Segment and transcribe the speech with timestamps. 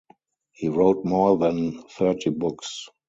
[0.53, 2.89] He wrote more than thirty books.